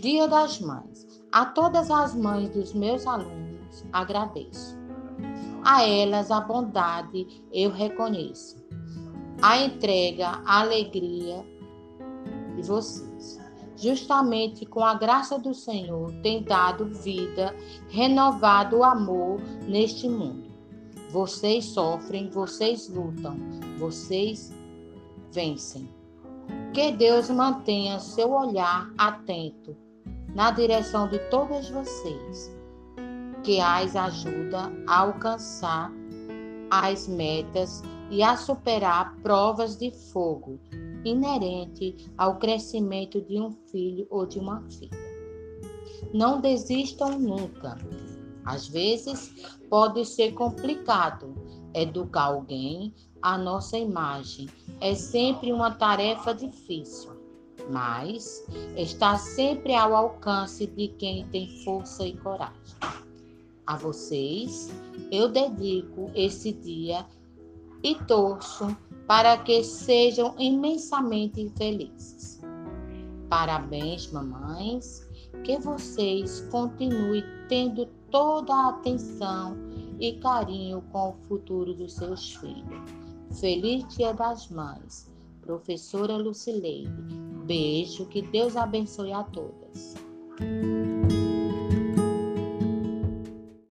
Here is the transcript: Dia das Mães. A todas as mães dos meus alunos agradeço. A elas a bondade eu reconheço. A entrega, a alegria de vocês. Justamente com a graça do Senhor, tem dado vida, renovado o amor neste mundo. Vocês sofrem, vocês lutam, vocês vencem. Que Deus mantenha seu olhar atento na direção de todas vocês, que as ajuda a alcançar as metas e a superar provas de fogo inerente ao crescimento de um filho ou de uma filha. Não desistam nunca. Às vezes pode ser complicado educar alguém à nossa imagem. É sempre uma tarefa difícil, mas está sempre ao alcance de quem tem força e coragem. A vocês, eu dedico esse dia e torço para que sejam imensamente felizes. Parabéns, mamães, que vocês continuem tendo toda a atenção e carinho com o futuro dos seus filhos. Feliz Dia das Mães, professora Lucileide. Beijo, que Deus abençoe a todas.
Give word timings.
Dia 0.00 0.28
das 0.28 0.60
Mães. 0.60 1.24
A 1.32 1.44
todas 1.44 1.90
as 1.90 2.14
mães 2.14 2.50
dos 2.50 2.72
meus 2.72 3.04
alunos 3.04 3.84
agradeço. 3.92 4.78
A 5.64 5.82
elas 5.82 6.30
a 6.30 6.40
bondade 6.40 7.26
eu 7.52 7.72
reconheço. 7.72 8.64
A 9.42 9.58
entrega, 9.58 10.40
a 10.46 10.60
alegria 10.60 11.44
de 12.54 12.62
vocês. 12.62 13.40
Justamente 13.76 14.64
com 14.64 14.84
a 14.84 14.94
graça 14.94 15.36
do 15.36 15.52
Senhor, 15.52 16.12
tem 16.22 16.44
dado 16.44 16.86
vida, 16.86 17.52
renovado 17.88 18.76
o 18.76 18.84
amor 18.84 19.40
neste 19.66 20.08
mundo. 20.08 20.48
Vocês 21.10 21.64
sofrem, 21.64 22.30
vocês 22.30 22.88
lutam, 22.88 23.36
vocês 23.80 24.54
vencem. 25.32 25.90
Que 26.72 26.92
Deus 26.92 27.28
mantenha 27.30 27.98
seu 27.98 28.30
olhar 28.30 28.92
atento 28.96 29.87
na 30.34 30.50
direção 30.50 31.08
de 31.08 31.18
todas 31.30 31.68
vocês, 31.70 32.54
que 33.42 33.60
as 33.60 33.96
ajuda 33.96 34.72
a 34.86 35.00
alcançar 35.00 35.92
as 36.70 37.08
metas 37.08 37.82
e 38.10 38.22
a 38.22 38.36
superar 38.36 39.16
provas 39.22 39.76
de 39.76 39.90
fogo 39.90 40.58
inerente 41.04 42.10
ao 42.16 42.38
crescimento 42.38 43.20
de 43.20 43.40
um 43.40 43.52
filho 43.70 44.06
ou 44.10 44.26
de 44.26 44.38
uma 44.38 44.62
filha. 44.62 45.08
Não 46.12 46.40
desistam 46.40 47.18
nunca. 47.18 47.76
Às 48.44 48.66
vezes 48.66 49.58
pode 49.68 50.04
ser 50.04 50.32
complicado 50.32 51.34
educar 51.74 52.24
alguém 52.24 52.94
à 53.20 53.36
nossa 53.36 53.76
imagem. 53.76 54.48
É 54.80 54.94
sempre 54.94 55.52
uma 55.52 55.70
tarefa 55.70 56.34
difícil, 56.34 57.12
mas 57.68 58.44
está 58.76 59.16
sempre 59.18 59.74
ao 59.74 59.94
alcance 59.94 60.66
de 60.66 60.88
quem 60.88 61.26
tem 61.28 61.62
força 61.64 62.06
e 62.06 62.16
coragem. 62.16 62.54
A 63.66 63.76
vocês, 63.76 64.72
eu 65.10 65.28
dedico 65.28 66.10
esse 66.14 66.52
dia 66.52 67.04
e 67.82 67.94
torço 68.06 68.76
para 69.06 69.36
que 69.38 69.62
sejam 69.62 70.34
imensamente 70.38 71.50
felizes. 71.56 72.40
Parabéns, 73.28 74.10
mamães, 74.10 75.06
que 75.44 75.58
vocês 75.58 76.40
continuem 76.50 77.22
tendo 77.48 77.86
toda 78.10 78.54
a 78.54 78.68
atenção 78.70 79.56
e 80.00 80.14
carinho 80.14 80.82
com 80.92 81.10
o 81.10 81.16
futuro 81.26 81.74
dos 81.74 81.94
seus 81.94 82.34
filhos. 82.36 82.80
Feliz 83.38 83.86
Dia 83.94 84.14
das 84.14 84.48
Mães, 84.48 85.10
professora 85.48 86.14
Lucileide. 86.18 86.92
Beijo, 87.46 88.04
que 88.04 88.20
Deus 88.20 88.54
abençoe 88.54 89.14
a 89.14 89.22
todas. 89.22 89.94